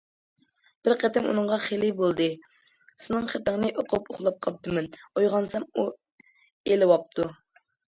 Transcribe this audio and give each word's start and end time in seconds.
بىر 0.85 0.93
قېتىم، 1.01 1.27
ئۇنىڭغا 1.33 1.59
خېلى 1.65 1.89
بولدى، 1.99 2.29
سېنىڭ 3.05 3.29
خېتىڭنى 3.35 3.71
ئوقۇپ 3.83 4.11
ئۇخلاپ 4.15 4.41
قاپتىمەن، 4.49 4.91
ئويغانسام 5.07 5.69
ئۇ 5.71 5.87
ئېلىۋاپتۇ. 6.75 7.31